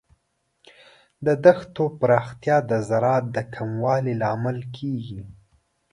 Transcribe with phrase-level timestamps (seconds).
[1.25, 5.21] د دښتو پراختیا د زراعت د کموالي لامل کیږي.